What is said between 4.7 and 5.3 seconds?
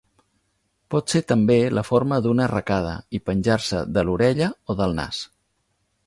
o del nas.